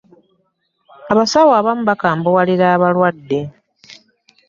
[1.11, 3.39] abasawo abamu bakambuwalira abalwadde.